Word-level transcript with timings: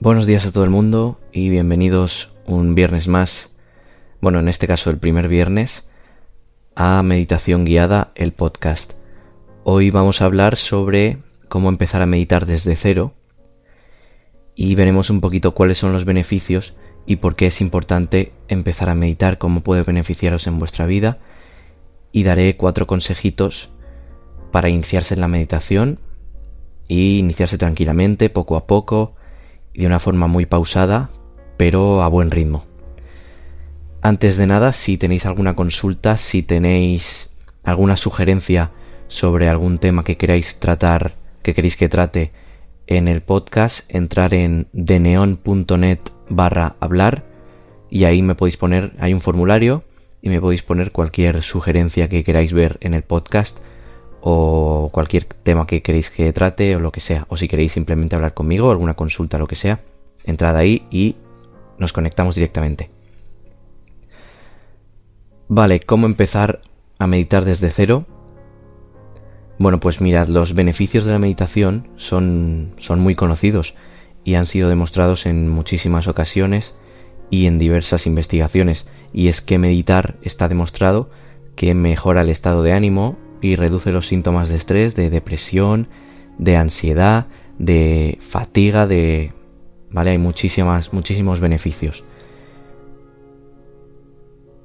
Buenos 0.00 0.26
días 0.26 0.46
a 0.46 0.52
todo 0.52 0.62
el 0.62 0.70
mundo 0.70 1.18
y 1.32 1.48
bienvenidos 1.48 2.32
un 2.46 2.76
viernes 2.76 3.08
más, 3.08 3.50
bueno, 4.20 4.38
en 4.38 4.48
este 4.48 4.68
caso 4.68 4.90
el 4.90 4.98
primer 4.98 5.26
viernes, 5.26 5.88
a 6.76 7.02
Meditación 7.02 7.64
Guiada, 7.64 8.12
el 8.14 8.30
podcast. 8.30 8.92
Hoy 9.64 9.90
vamos 9.90 10.22
a 10.22 10.26
hablar 10.26 10.54
sobre 10.54 11.18
cómo 11.48 11.68
empezar 11.68 12.00
a 12.00 12.06
meditar 12.06 12.46
desde 12.46 12.76
cero 12.76 13.14
y 14.54 14.76
veremos 14.76 15.10
un 15.10 15.20
poquito 15.20 15.52
cuáles 15.52 15.78
son 15.78 15.92
los 15.92 16.04
beneficios 16.04 16.74
y 17.04 17.16
por 17.16 17.34
qué 17.34 17.48
es 17.48 17.60
importante 17.60 18.30
empezar 18.46 18.90
a 18.90 18.94
meditar, 18.94 19.36
cómo 19.38 19.62
puede 19.62 19.82
beneficiaros 19.82 20.46
en 20.46 20.60
vuestra 20.60 20.86
vida 20.86 21.18
y 22.12 22.22
daré 22.22 22.56
cuatro 22.56 22.86
consejitos 22.86 23.68
para 24.52 24.68
iniciarse 24.68 25.14
en 25.14 25.22
la 25.22 25.28
meditación 25.28 25.98
y 26.86 27.18
iniciarse 27.18 27.58
tranquilamente, 27.58 28.30
poco 28.30 28.54
a 28.56 28.68
poco 28.68 29.17
de 29.78 29.86
una 29.86 30.00
forma 30.00 30.26
muy 30.26 30.44
pausada, 30.44 31.10
pero 31.56 32.02
a 32.02 32.08
buen 32.08 32.32
ritmo. 32.32 32.66
Antes 34.02 34.36
de 34.36 34.46
nada, 34.46 34.72
si 34.72 34.98
tenéis 34.98 35.24
alguna 35.24 35.54
consulta, 35.54 36.18
si 36.18 36.42
tenéis 36.42 37.30
alguna 37.62 37.96
sugerencia 37.96 38.72
sobre 39.06 39.48
algún 39.48 39.78
tema 39.78 40.02
que 40.02 40.16
queráis 40.16 40.58
tratar, 40.58 41.14
que 41.42 41.54
queréis 41.54 41.76
que 41.76 41.88
trate 41.88 42.32
en 42.88 43.06
el 43.06 43.22
podcast, 43.22 43.84
entrar 43.88 44.34
en 44.34 44.66
deneon.net 44.72 46.00
barra 46.28 46.74
hablar 46.80 47.24
y 47.88 48.04
ahí 48.04 48.20
me 48.20 48.34
podéis 48.34 48.56
poner, 48.56 48.94
hay 48.98 49.14
un 49.14 49.20
formulario 49.20 49.84
y 50.20 50.28
me 50.28 50.40
podéis 50.40 50.64
poner 50.64 50.90
cualquier 50.90 51.42
sugerencia 51.44 52.08
que 52.08 52.24
queráis 52.24 52.52
ver 52.52 52.78
en 52.80 52.94
el 52.94 53.02
podcast 53.04 53.58
o 54.20 54.90
cualquier 54.92 55.24
tema 55.24 55.66
que 55.66 55.82
queréis 55.82 56.10
que 56.10 56.32
trate 56.32 56.76
o 56.76 56.80
lo 56.80 56.92
que 56.92 57.00
sea, 57.00 57.26
o 57.28 57.36
si 57.36 57.48
queréis 57.48 57.72
simplemente 57.72 58.16
hablar 58.16 58.34
conmigo, 58.34 58.70
alguna 58.70 58.94
consulta, 58.94 59.38
lo 59.38 59.46
que 59.46 59.56
sea, 59.56 59.80
entrad 60.24 60.56
ahí 60.56 60.86
y 60.90 61.16
nos 61.78 61.92
conectamos 61.92 62.34
directamente. 62.34 62.90
Vale, 65.48 65.80
¿cómo 65.80 66.06
empezar 66.06 66.60
a 66.98 67.06
meditar 67.06 67.44
desde 67.44 67.70
cero? 67.70 68.04
Bueno, 69.58 69.80
pues 69.80 70.00
mirad, 70.00 70.28
los 70.28 70.54
beneficios 70.54 71.04
de 71.04 71.12
la 71.12 71.18
meditación 71.18 71.88
son, 71.96 72.74
son 72.78 73.00
muy 73.00 73.14
conocidos 73.14 73.74
y 74.24 74.34
han 74.34 74.46
sido 74.46 74.68
demostrados 74.68 75.26
en 75.26 75.48
muchísimas 75.48 76.06
ocasiones 76.06 76.74
y 77.30 77.46
en 77.46 77.58
diversas 77.58 78.06
investigaciones. 78.06 78.86
Y 79.12 79.28
es 79.28 79.40
que 79.40 79.58
meditar 79.58 80.16
está 80.22 80.48
demostrado 80.48 81.10
que 81.56 81.74
mejora 81.74 82.20
el 82.20 82.28
estado 82.28 82.62
de 82.62 82.72
ánimo, 82.72 83.16
y 83.40 83.56
reduce 83.56 83.92
los 83.92 84.06
síntomas 84.08 84.48
de 84.48 84.56
estrés, 84.56 84.94
de 84.94 85.10
depresión, 85.10 85.88
de 86.38 86.56
ansiedad, 86.56 87.26
de 87.58 88.18
fatiga, 88.20 88.86
de... 88.86 89.32
¿Vale? 89.90 90.10
Hay 90.10 90.18
muchísimas, 90.18 90.92
muchísimos 90.92 91.40
beneficios. 91.40 92.04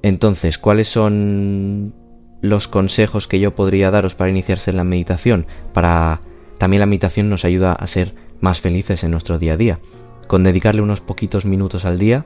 Entonces, 0.01 0.57
¿cuáles 0.57 0.89
son 0.89 1.93
los 2.41 2.67
consejos 2.67 3.27
que 3.27 3.39
yo 3.39 3.55
podría 3.55 3.89
daros 3.89 4.15
para 4.15 4.29
iniciarse 4.29 4.71
en 4.71 4.77
la 4.77 4.83
meditación? 4.83 5.47
Para... 5.73 6.21
También 6.57 6.81
la 6.81 6.85
meditación 6.85 7.29
nos 7.29 7.45
ayuda 7.45 7.73
a 7.73 7.87
ser 7.87 8.13
más 8.39 8.59
felices 8.61 9.03
en 9.03 9.11
nuestro 9.11 9.39
día 9.39 9.53
a 9.53 9.57
día. 9.57 9.79
Con 10.27 10.43
dedicarle 10.43 10.81
unos 10.81 11.01
poquitos 11.01 11.45
minutos 11.45 11.85
al 11.85 11.99
día 11.99 12.25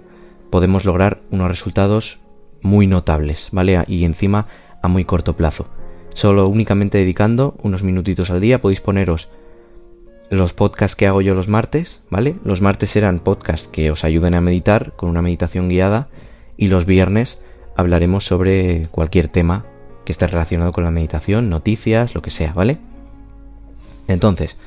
podemos 0.50 0.86
lograr 0.86 1.22
unos 1.32 1.48
resultados 1.48 2.20
muy 2.62 2.88
notables, 2.88 3.50
¿vale? 3.52 3.84
Y 3.88 4.06
encima 4.06 4.48
a 4.82 4.88
muy 4.88 5.06
corto 5.06 5.36
plazo. 5.36 5.68
Solo 6.18 6.48
únicamente 6.48 6.98
dedicando 6.98 7.54
unos 7.62 7.84
minutitos 7.84 8.32
al 8.32 8.42
día 8.42 8.60
podéis 8.60 8.82
poneros 8.82 9.30
los 10.32 10.52
podcasts 10.52 10.96
que 10.96 11.06
hago 11.06 11.22
yo 11.22 11.36
los 11.36 11.48
martes, 11.48 12.00
¿vale? 12.10 12.38
Los 12.44 12.60
martes 12.60 12.90
serán 12.90 13.20
podcasts 13.20 13.68
que 13.68 13.92
os 13.92 14.04
ayuden 14.04 14.34
a 14.34 14.42
meditar 14.42 14.94
con 14.96 15.10
una 15.10 15.22
meditación 15.22 15.70
guiada 15.70 16.08
y 16.58 16.70
los 16.70 16.88
viernes 16.88 17.38
hablaremos 17.76 18.26
sobre 18.26 18.88
cualquier 18.90 19.28
tema 19.28 19.68
que 20.06 20.12
esté 20.12 20.26
relacionado 20.26 20.72
con 20.72 20.84
la 20.84 20.90
meditación, 20.90 21.52
noticias, 21.52 22.16
lo 22.16 22.24
que 22.24 22.32
sea, 22.32 22.52
¿vale? 22.52 22.80
Entonces, 24.08 24.58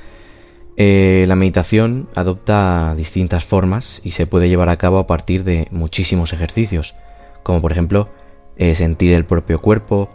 eh, 0.76 1.24
la 1.26 1.34
meditación 1.34 2.06
adopta 2.14 2.94
distintas 2.96 3.44
formas 3.44 4.00
y 4.04 4.12
se 4.12 4.24
puede 4.24 4.48
llevar 4.48 4.68
a 4.68 4.76
cabo 4.76 4.98
a 4.98 5.08
partir 5.08 5.42
de 5.42 5.66
muchísimos 5.72 6.32
ejercicios, 6.32 6.94
como 7.42 7.60
por 7.60 7.72
ejemplo 7.72 8.08
eh, 8.56 8.76
sentir 8.76 9.14
el 9.14 9.24
propio 9.24 9.60
cuerpo, 9.60 10.10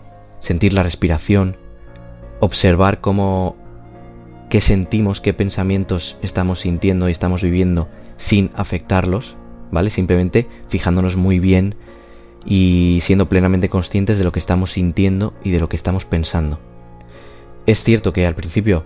sentir 0.45 0.73
la 0.73 0.83
respiración, 0.83 1.57
observar 2.39 3.01
cómo 3.01 3.55
qué 4.47 4.61
sentimos, 4.61 5.19
qué 5.19 5.33
pensamientos 5.33 6.17
estamos 6.21 6.59
sintiendo 6.59 7.09
y 7.09 7.11
estamos 7.11 7.41
viviendo 7.41 7.89
sin 8.17 8.51
afectarlos, 8.53 9.35
¿vale? 9.71 9.89
Simplemente 9.89 10.47
fijándonos 10.69 11.15
muy 11.15 11.39
bien 11.39 11.75
y 12.45 12.99
siendo 13.01 13.27
plenamente 13.27 13.69
conscientes 13.69 14.19
de 14.19 14.23
lo 14.23 14.31
que 14.31 14.39
estamos 14.39 14.73
sintiendo 14.73 15.33
y 15.43 15.49
de 15.49 15.59
lo 15.59 15.67
que 15.67 15.75
estamos 15.75 16.05
pensando. 16.05 16.59
Es 17.65 17.83
cierto 17.83 18.13
que 18.13 18.27
al 18.27 18.35
principio 18.35 18.85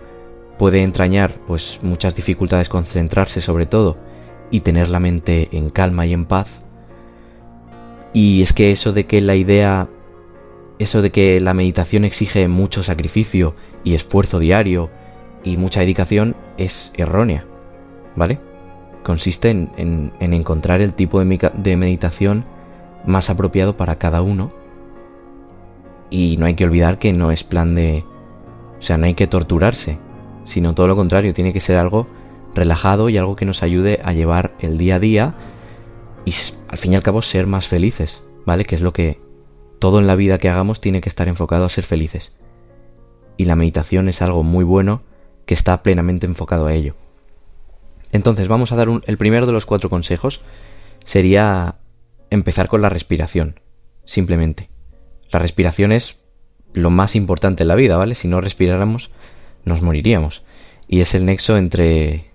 puede 0.58 0.82
entrañar 0.82 1.34
pues 1.46 1.78
muchas 1.82 2.16
dificultades 2.16 2.70
concentrarse 2.70 3.42
sobre 3.42 3.66
todo 3.66 3.98
y 4.50 4.60
tener 4.60 4.88
la 4.88 4.98
mente 4.98 5.50
en 5.52 5.68
calma 5.68 6.06
y 6.06 6.14
en 6.14 6.24
paz. 6.24 6.62
Y 8.14 8.40
es 8.40 8.54
que 8.54 8.72
eso 8.72 8.94
de 8.94 9.04
que 9.04 9.20
la 9.20 9.34
idea 9.34 9.88
eso 10.80 11.02
de 11.02 11.10
que 11.10 11.40
la 11.40 11.52
meditación 11.52 12.06
exige 12.06 12.48
mucho 12.48 12.82
sacrificio 12.82 13.54
y 13.84 13.94
esfuerzo 13.94 14.38
diario 14.38 14.88
y 15.44 15.58
mucha 15.58 15.80
dedicación 15.80 16.34
es 16.56 16.90
errónea, 16.96 17.44
¿vale? 18.16 18.40
Consiste 19.02 19.50
en, 19.50 20.12
encontrar 20.18 20.80
el 20.80 20.94
tipo 20.94 21.22
de, 21.22 21.50
de 21.54 21.76
meditación 21.76 22.44
más 23.04 23.28
apropiado 23.28 23.76
para 23.76 23.96
cada 23.96 24.22
uno 24.22 24.52
y 26.08 26.38
no 26.38 26.46
hay 26.46 26.54
que 26.54 26.64
olvidar 26.64 26.98
que 26.98 27.12
no 27.12 27.30
es 27.30 27.44
plan 27.44 27.74
de... 27.74 28.04
O 28.78 28.82
sea, 28.82 28.96
no 28.96 29.04
hay 29.04 29.14
que 29.14 29.26
torturarse, 29.26 29.98
sino 30.46 30.74
todo 30.74 30.88
lo 30.88 30.96
contrario, 30.96 31.34
tiene 31.34 31.52
que 31.52 31.60
ser 31.60 31.76
algo 31.76 32.06
relajado 32.54 33.10
y 33.10 33.18
algo 33.18 33.36
que 33.36 33.44
nos 33.44 33.62
ayude 33.62 34.00
a 34.02 34.14
llevar 34.14 34.52
el 34.60 34.78
día 34.78 34.96
a 34.96 34.98
día 34.98 35.34
y 36.24 36.32
al 36.68 36.78
fin 36.78 36.94
y 36.94 36.96
al 36.96 37.02
cabo 37.02 37.20
ser 37.20 37.46
más 37.46 37.68
felices, 37.68 38.22
¿vale? 38.46 38.64
Que 38.64 38.76
es 38.76 38.80
lo 38.80 38.94
que 38.94 39.20
todo 39.80 39.98
en 39.98 40.06
la 40.06 40.14
vida 40.14 40.38
que 40.38 40.48
hagamos 40.48 40.80
tiene 40.80 41.00
que 41.00 41.08
estar 41.08 41.26
enfocado 41.26 41.64
a 41.64 41.70
ser 41.70 41.84
felices. 41.84 42.30
Y 43.36 43.46
la 43.46 43.56
meditación 43.56 44.08
es 44.08 44.22
algo 44.22 44.44
muy 44.44 44.62
bueno 44.62 45.02
que 45.46 45.54
está 45.54 45.82
plenamente 45.82 46.26
enfocado 46.26 46.66
a 46.66 46.74
ello. 46.74 46.94
Entonces 48.12 48.46
vamos 48.46 48.70
a 48.70 48.76
dar 48.76 48.88
el 49.06 49.18
primero 49.18 49.46
de 49.46 49.52
los 49.52 49.66
cuatro 49.66 49.90
consejos. 49.90 50.42
Sería 51.04 51.76
empezar 52.28 52.68
con 52.68 52.82
la 52.82 52.90
respiración. 52.90 53.58
Simplemente. 54.04 54.68
La 55.32 55.38
respiración 55.38 55.92
es 55.92 56.16
lo 56.72 56.90
más 56.90 57.16
importante 57.16 57.62
en 57.64 57.68
la 57.68 57.74
vida, 57.74 57.96
¿vale? 57.96 58.14
Si 58.14 58.28
no 58.28 58.40
respiráramos, 58.40 59.10
nos 59.64 59.82
moriríamos. 59.82 60.42
Y 60.86 61.00
es 61.00 61.14
el 61.14 61.24
nexo 61.24 61.56
entre... 61.56 62.30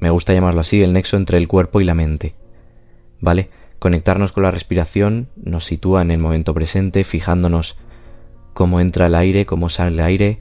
Me 0.00 0.10
gusta 0.10 0.32
llamarlo 0.32 0.60
así, 0.60 0.82
el 0.82 0.92
nexo 0.92 1.16
entre 1.16 1.38
el 1.38 1.48
cuerpo 1.48 1.80
y 1.80 1.84
la 1.84 1.94
mente. 1.94 2.34
¿Vale? 3.20 3.50
Conectarnos 3.78 4.32
con 4.32 4.42
la 4.42 4.50
respiración 4.50 5.28
nos 5.36 5.64
sitúa 5.64 6.02
en 6.02 6.10
el 6.10 6.18
momento 6.18 6.52
presente, 6.52 7.04
fijándonos 7.04 7.76
cómo 8.52 8.80
entra 8.80 9.06
el 9.06 9.14
aire, 9.14 9.46
cómo 9.46 9.68
sale 9.68 9.90
el 9.90 10.00
aire, 10.00 10.40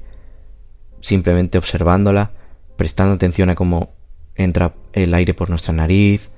simplemente 1.01 1.59
observándola, 1.59 2.31
prestando 2.77 3.13
atención 3.13 3.51
a 3.51 3.55
cómo 3.55 3.91
entra 4.35 4.73
el 4.93 5.13
aire 5.13 5.35
por 5.35 5.49
nuestra 5.51 5.73
nariz, 5.73 6.31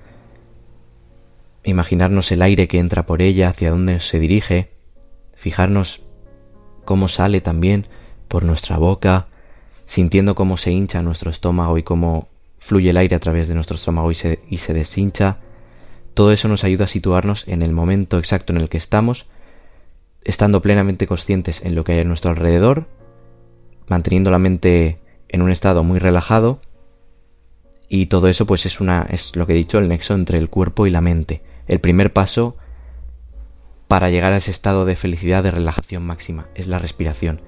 imaginarnos 1.64 2.32
el 2.32 2.42
aire 2.42 2.68
que 2.68 2.80
entra 2.80 3.06
por 3.06 3.22
ella, 3.22 3.50
hacia 3.50 3.72
dónde 3.72 4.02
se 4.02 4.20
dirige, 4.20 4.72
fijarnos 5.36 6.02
cómo 6.84 7.08
sale 7.08 7.40
también 7.40 7.86
por 8.28 8.44
nuestra 8.44 8.78
boca, 8.78 9.28
sintiendo 9.86 10.36
cómo 10.36 10.57
se 10.57 10.72
hincha 10.72 11.02
nuestro 11.02 11.31
estómago 11.31 11.78
y 11.78 11.84
cómo 11.84 12.28
fluye 12.57 12.90
el 12.90 12.98
aire 12.98 13.16
a 13.16 13.19
través 13.19 13.48
de 13.48 13.56
nuestro 13.56 13.78
estómago 13.78 14.12
y 14.12 14.16
se, 14.16 14.40
y 14.50 14.57
se 14.57 14.74
deshincha, 14.74 15.38
todo 16.13 16.31
eso 16.31 16.47
nos 16.47 16.63
ayuda 16.63 16.85
a 16.85 16.89
situarnos 16.89 17.47
en 17.47 17.61
el 17.61 17.71
momento 17.71 18.17
exacto 18.17 18.53
en 18.53 18.61
el 18.61 18.69
que 18.69 18.77
estamos, 18.77 19.27
estando 20.23 20.61
plenamente 20.61 21.07
conscientes 21.07 21.61
en 21.63 21.75
lo 21.75 21.83
que 21.83 21.94
hay 21.94 22.00
a 22.00 22.03
nuestro 22.03 22.31
alrededor, 22.31 22.88
manteniendo 23.88 24.31
la 24.31 24.39
mente 24.39 25.00
en 25.27 25.41
un 25.41 25.51
estado 25.51 25.83
muy 25.83 26.00
relajado 26.00 26.59
y 27.88 28.07
todo 28.07 28.27
eso 28.27 28.45
pues 28.45 28.65
es 28.65 28.79
una 28.79 29.07
es 29.09 29.35
lo 29.35 29.47
que 29.47 29.53
he 29.53 29.57
dicho 29.57 29.79
el 29.79 29.88
nexo 29.88 30.13
entre 30.13 30.38
el 30.38 30.50
cuerpo 30.50 30.85
y 30.85 30.91
la 30.91 31.01
mente. 31.01 31.41
El 31.67 31.79
primer 31.79 32.13
paso 32.13 32.56
para 33.88 34.09
llegar 34.09 34.33
a 34.33 34.38
ese 34.38 34.51
estado 34.51 34.85
de 34.85 34.95
felicidad 34.95 35.44
de 35.44 35.51
relajación 35.51 36.03
máxima 36.03 36.47
es 36.53 36.67
la 36.67 36.77
respiración. 36.77 37.41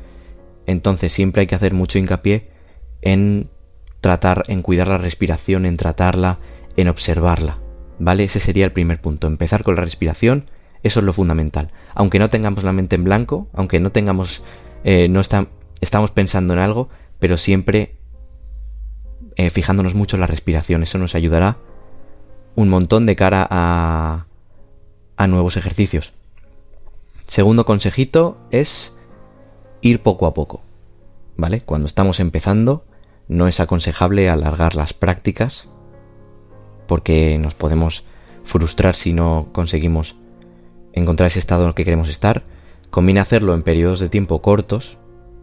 Entonces 0.65 1.13
siempre 1.13 1.41
hay 1.41 1.47
que 1.47 1.55
hacer 1.55 1.73
mucho 1.73 1.99
hincapié 1.99 2.49
en 3.01 3.49
tratar 3.99 4.43
en 4.47 4.63
cuidar 4.63 4.87
la 4.87 4.97
respiración 4.97 5.65
en 5.65 5.77
tratarla 5.77 6.39
en 6.75 6.87
observarla 6.87 7.59
¿vale? 7.99 8.23
Ese 8.25 8.39
sería 8.39 8.65
el 8.65 8.71
primer 8.71 9.01
punto, 9.01 9.27
empezar 9.27 9.63
con 9.63 9.75
la 9.75 9.81
respiración, 9.81 10.49
eso 10.83 10.99
es 10.99 11.05
lo 11.05 11.13
fundamental. 11.13 11.71
Aunque 11.93 12.19
no 12.19 12.29
tengamos 12.29 12.63
la 12.63 12.73
mente 12.73 12.95
en 12.95 13.03
blanco, 13.03 13.47
aunque 13.53 13.79
no 13.79 13.91
tengamos, 13.91 14.43
eh, 14.83 15.07
no 15.07 15.21
estamos 15.21 16.11
pensando 16.11 16.53
en 16.53 16.59
algo, 16.59 16.89
pero 17.19 17.37
siempre 17.37 17.95
eh, 19.35 19.49
fijándonos 19.49 19.95
mucho 19.95 20.15
en 20.15 20.21
la 20.21 20.27
respiración, 20.27 20.83
eso 20.83 20.97
nos 20.97 21.15
ayudará 21.15 21.57
un 22.55 22.69
montón 22.69 23.05
de 23.05 23.15
cara 23.15 23.47
a, 23.49 24.25
a 25.15 25.27
nuevos 25.27 25.55
ejercicios. 25.57 26.13
Segundo 27.27 27.65
consejito 27.65 28.37
es 28.51 28.93
ir 29.81 30.01
poco 30.01 30.25
a 30.25 30.33
poco. 30.33 30.61
¿Vale? 31.37 31.61
Cuando 31.61 31.87
estamos 31.87 32.19
empezando, 32.19 32.83
no 33.27 33.47
es 33.47 33.59
aconsejable 33.59 34.29
alargar 34.29 34.75
las 34.75 34.93
prácticas 34.93 35.69
porque 36.91 37.37
nos 37.39 37.53
podemos 37.53 38.03
frustrar 38.43 38.97
si 38.97 39.13
no 39.13 39.47
conseguimos 39.53 40.17
encontrar 40.91 41.27
ese 41.27 41.39
estado 41.39 41.63
en 41.63 41.69
el 41.69 41.73
que 41.73 41.85
queremos 41.85 42.09
estar. 42.09 42.43
Conviene 42.89 43.21
hacerlo 43.21 43.53
en 43.53 43.63
periodos 43.63 44.01
de 44.01 44.09
tiempo 44.09 44.41
cortos, 44.41 44.97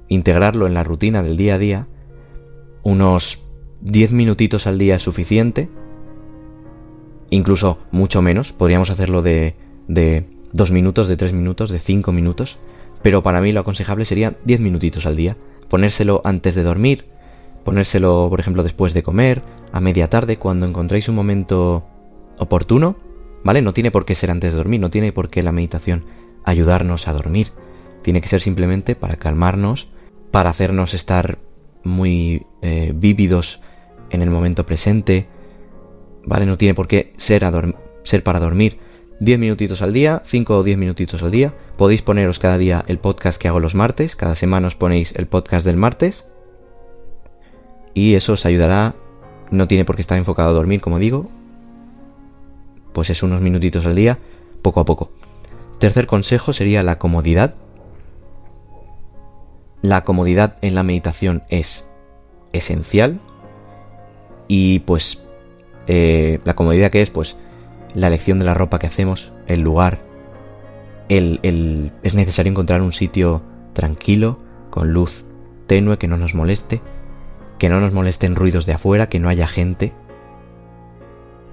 integrarlo 0.09 0.67
en 0.67 0.75
la 0.75 0.85
rutina 0.85 1.23
del 1.23 1.39
día 1.39 1.55
a 1.55 1.59
día. 1.59 1.87
Unos 2.83 3.43
10 3.81 4.13
minutitos 4.13 4.67
al 4.67 4.77
día 4.77 4.97
es 4.97 5.03
suficiente, 5.03 5.71
incluso 7.31 7.79
mucho 7.93 8.21
menos. 8.21 8.53
Podríamos 8.53 8.91
hacerlo 8.91 9.23
de, 9.23 9.57
de 9.87 10.27
2 10.53 10.71
minutos, 10.71 11.09
de 11.09 11.17
3 11.17 11.33
minutos, 11.33 11.71
de 11.71 11.79
5 11.79 12.13
minutos, 12.13 12.59
pero 13.01 13.23
para 13.23 13.41
mí 13.41 13.53
lo 13.53 13.61
aconsejable 13.61 14.05
sería 14.05 14.37
10 14.45 14.61
minutitos 14.61 15.07
al 15.07 15.17
día. 15.17 15.39
Ponérselo 15.71 16.21
antes 16.25 16.55
de 16.55 16.63
dormir, 16.63 17.07
ponérselo, 17.65 18.27
por 18.29 18.39
ejemplo, 18.39 18.63
después 18.63 18.93
de 18.93 19.03
comer, 19.03 19.41
a 19.73 19.81
media 19.81 20.09
tarde, 20.09 20.37
cuando 20.37 20.67
encontréis 20.67 21.09
un 21.09 21.15
momento 21.15 21.85
oportuno, 22.39 22.97
¿vale? 23.45 23.63
No 23.63 23.73
tiene 23.73 23.91
por 23.91 24.05
qué 24.05 24.15
ser 24.15 24.31
antes 24.31 24.53
de 24.53 24.57
dormir, 24.57 24.81
no 24.81 24.91
tiene 24.91 25.13
por 25.13 25.31
qué 25.31 25.43
la 25.43 25.53
meditación 25.53 26.05
ayudarnos 26.45 27.09
a 27.09 27.13
dormir. 27.13 27.53
Tiene 28.03 28.21
que 28.21 28.29
ser 28.29 28.41
simplemente 28.41 28.95
para 28.95 29.17
calmarnos, 29.17 29.89
para 30.31 30.51
hacernos 30.51 30.95
estar 30.95 31.39
muy 31.85 32.47
eh, 32.63 32.93
vívidos 32.95 33.61
en 34.11 34.23
el 34.23 34.31
momento 34.31 34.65
presente, 34.67 35.29
¿vale? 36.25 36.47
No 36.47 36.57
tiene 36.57 36.75
por 36.75 36.89
qué 36.89 37.13
ser, 37.17 37.45
ser 38.05 38.23
para 38.23 38.41
dormir. 38.41 38.79
10 39.21 39.39
minutitos 39.39 39.83
al 39.83 39.93
día, 39.93 40.23
5 40.25 40.57
o 40.57 40.63
10 40.63 40.79
minutitos 40.79 41.23
al 41.23 41.31
día. 41.31 41.55
Podéis 41.77 42.03
poneros 42.03 42.39
cada 42.39 42.57
día 42.57 42.85
el 42.87 42.99
podcast 42.99 43.41
que 43.41 43.49
hago 43.49 43.61
los 43.61 43.75
martes, 43.75 44.15
cada 44.15 44.37
semana 44.37 44.69
os 44.69 44.77
ponéis 44.77 45.13
el 45.17 45.27
podcast 45.27 45.67
del 45.67 45.77
martes. 45.77 46.25
Y 47.95 48.15
eso 48.15 48.35
os 48.35 48.47
ayudará, 48.47 48.95
no 49.51 49.69
tiene 49.69 49.85
por 49.85 49.97
qué 49.97 50.03
estar 50.03 50.19
enfocado 50.19 50.51
a 50.51 50.55
dormir, 50.55 50.81
como 50.81 50.99
digo. 50.99 51.29
Pues 52.93 53.11
es 53.11 53.23
unos 53.23 53.41
minutitos 53.41 53.87
al 53.87 53.95
día, 53.95 54.19
poco 54.63 54.81
a 54.81 54.85
poco. 54.85 55.11
Tercer 55.79 56.07
consejo 56.07 56.53
sería 56.53 56.83
la 56.83 56.99
comodidad. 56.99 57.55
La 59.83 60.05
comodidad 60.05 60.57
en 60.61 60.75
la 60.75 60.83
meditación 60.83 61.43
es 61.49 61.85
esencial. 62.53 63.21
Y 64.49 64.81
pues 64.81 65.23
eh, 65.87 66.41
la 66.45 66.55
comodidad 66.55 66.91
que 66.91 67.03
es, 67.03 67.11
pues 67.11 67.37
la 67.95 68.09
elección 68.09 68.39
de 68.39 68.45
la 68.45 68.55
ropa 68.55 68.79
que 68.79 68.87
hacemos, 68.87 69.33
el 69.47 69.61
lugar, 69.61 69.99
el, 71.09 71.93
es 72.03 72.15
necesario 72.15 72.51
encontrar 72.51 72.83
un 72.83 72.93
sitio 72.93 73.43
tranquilo, 73.73 74.39
con 74.71 74.93
luz 74.93 75.25
tenue, 75.67 75.99
que 75.99 76.09
no 76.09 76.17
nos 76.17 76.35
moleste, 76.35 76.81
que 77.59 77.69
no 77.69 77.81
nos 77.81 77.93
molesten 77.93 78.37
ruidos 78.37 78.67
de 78.67 78.75
afuera, 78.75 79.09
que 79.09 79.19
no 79.19 79.29
haya 79.29 79.47
gente, 79.47 79.93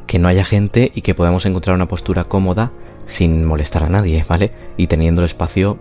que 0.08 0.20
no 0.20 0.28
haya 0.28 0.46
gente 0.46 0.92
y 0.94 1.02
que 1.02 1.16
podamos 1.16 1.46
encontrar 1.46 1.76
una 1.76 1.88
postura 1.88 2.26
cómoda 2.26 2.72
sin 3.06 3.46
molestar 3.46 3.84
a 3.84 3.90
nadie, 3.90 4.26
¿vale? 4.28 4.52
Y 4.78 4.88
teniendo 4.88 5.22
el 5.22 5.26
espacio 5.26 5.80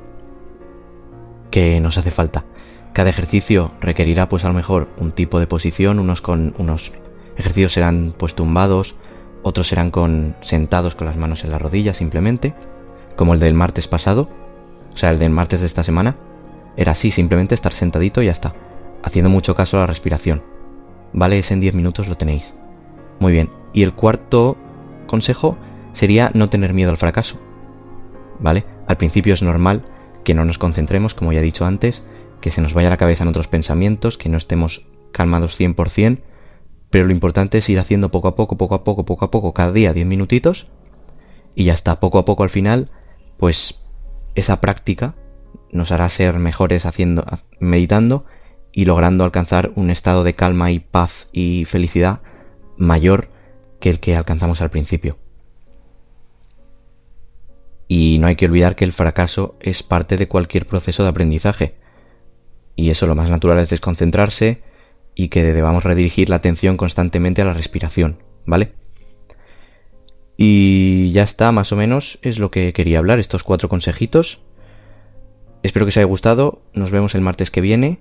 que 1.51 1.81
nos 1.81 1.99
hace 1.99 2.11
falta. 2.11 2.45
Cada 2.93 3.11
ejercicio 3.11 3.73
requerirá 3.81 4.29
pues 4.29 4.45
a 4.45 4.49
lo 4.49 4.55
mejor 4.55 4.89
un 4.99 5.13
tipo 5.13 5.41
de 5.41 5.47
posición, 5.47 5.99
unos 5.99 6.23
con 6.23 6.55
unos 6.59 6.93
ejercicios 7.37 7.73
serán 7.73 8.15
pues 8.17 8.35
tumbados, 8.35 8.95
otros 9.43 9.69
serán 9.69 9.91
con 9.91 10.37
sentados 10.43 10.95
con 10.95 11.07
las 11.07 11.17
manos 11.17 11.45
en 11.45 11.51
la 11.51 11.59
rodilla 11.59 11.93
simplemente, 11.93 12.55
como 13.17 13.35
el 13.35 13.41
del 13.41 13.55
martes 13.55 13.89
pasado, 13.89 14.29
o 14.93 14.97
sea, 14.97 15.11
el 15.11 15.19
del 15.19 15.31
martes 15.31 15.61
de 15.61 15.67
esta 15.67 15.85
semana, 15.85 16.17
era 16.77 16.93
así, 16.93 17.11
simplemente 17.11 17.55
estar 17.55 17.73
sentadito 17.73 18.23
y 18.23 18.27
ya 18.27 18.33
está, 18.33 18.55
haciendo 19.05 19.29
mucho 19.29 19.55
caso 19.55 19.77
a 19.77 19.81
la 19.81 19.87
respiración. 19.87 20.43
Vale, 21.13 21.39
ese 21.39 21.55
en 21.55 21.61
10 21.61 21.75
minutos 21.75 22.09
lo 22.09 22.17
tenéis. 22.17 22.55
Muy 23.21 23.33
bien, 23.33 23.51
y 23.73 23.83
el 23.83 23.93
cuarto 23.93 24.57
consejo 25.07 25.57
sería 25.93 26.31
no 26.35 26.49
tener 26.49 26.73
miedo 26.73 26.91
al 26.91 26.97
fracaso. 26.97 27.39
¿Vale? 28.41 28.65
Al 28.87 28.97
principio 28.97 29.35
es 29.35 29.43
normal 29.43 29.83
que 30.25 30.35
no 30.35 30.45
nos 30.45 30.59
concentremos, 30.59 31.15
como 31.15 31.33
ya 31.33 31.41
he 31.41 31.43
dicho 31.43 31.67
antes, 31.67 32.03
que 32.41 32.51
se 32.51 32.61
nos 32.61 32.75
vaya 32.75 32.91
la 32.91 32.97
cabeza 32.97 33.23
en 33.23 33.29
otros 33.29 33.47
pensamientos, 33.47 34.19
que 34.19 34.29
no 34.29 34.39
estemos 34.39 34.87
calmados 35.13 35.59
100%, 35.59 36.21
pero 36.91 37.05
lo 37.05 37.13
importante 37.13 37.59
es 37.59 37.69
ir 37.69 37.79
haciendo 37.79 38.11
poco 38.11 38.29
a 38.29 38.37
poco, 38.37 38.57
poco 38.57 38.75
a 38.75 38.85
poco, 38.85 39.05
poco 39.05 39.25
a 39.25 39.31
poco, 39.31 39.53
cada 39.53 39.73
día 39.73 39.93
10 39.93 40.07
minutitos 40.07 40.67
y 41.55 41.65
ya 41.65 41.77
poco 42.01 42.19
a 42.19 42.25
poco 42.25 42.43
al 42.43 42.51
final, 42.51 42.91
pues 43.37 43.81
esa 44.35 44.61
práctica 44.61 45.15
nos 45.71 45.93
hará 45.93 46.09
ser 46.09 46.39
mejores 46.39 46.87
haciendo, 46.87 47.25
meditando 47.61 48.25
y 48.77 48.87
logrando 48.87 49.23
alcanzar 49.23 49.71
un 49.77 49.89
estado 49.89 50.25
de 50.25 50.35
calma 50.35 50.73
y 50.73 50.81
paz 50.81 51.29
y 51.33 51.65
felicidad 51.65 52.21
mayor 52.77 53.29
que 53.81 53.89
el 53.89 54.01
que 54.01 54.17
alcanzamos 54.17 54.61
al 54.61 54.71
principio. 54.71 55.17
Y 57.87 58.19
no 58.19 58.27
hay 58.27 58.35
que 58.35 58.47
olvidar 58.47 58.75
que 58.75 58.85
el 58.85 58.93
fracaso 58.93 59.57
es 59.61 59.85
parte 59.85 60.17
de 60.17 60.27
cualquier 60.27 60.67
proceso 60.67 61.05
de 61.05 61.11
aprendizaje. 61.11 61.77
Y 62.75 62.91
eso 62.91 63.07
lo 63.07 63.15
más 63.15 63.31
natural 63.31 63.61
es 63.61 63.71
desconcentrarse, 63.71 64.63
y 65.15 65.29
que 65.29 65.45
debamos 65.45 65.85
redirigir 65.85 66.29
la 66.29 66.37
atención 66.37 66.77
constantemente 66.77 67.43
a 67.43 67.45
la 67.45 67.53
respiración, 67.53 68.19
¿vale? 68.47 68.73
Y 70.37 71.13
ya 71.13 71.23
está, 71.23 71.53
más 71.53 71.71
o 71.71 71.77
menos 71.77 72.19
es 72.23 72.41
lo 72.41 72.51
que 72.51 72.73
quería 72.73 72.99
hablar, 72.99 73.21
estos 73.21 73.45
cuatro 73.45 73.69
consejitos. 73.69 74.41
Espero 75.63 75.87
que 75.87 75.91
os 75.91 75.97
haya 75.97 76.07
gustado, 76.07 76.63
nos 76.73 76.91
vemos 76.91 77.15
el 77.15 77.21
martes 77.21 77.53
que 77.53 77.61
viene 77.61 78.01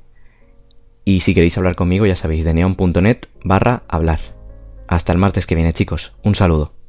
y 1.06 1.22
si 1.22 1.34
queréis 1.34 1.58
hablar 1.58 1.76
conmigo 1.76 2.06
ya 2.06 2.16
sabéis, 2.16 2.46
de 2.46 2.54
neon.net 2.54 3.28
barra 3.44 3.84
hablar. 3.88 4.20
Hasta 4.88 5.12
el 5.12 5.18
martes 5.18 5.46
que 5.46 5.56
viene 5.56 5.74
chicos, 5.74 6.14
un 6.24 6.36
saludo. 6.36 6.83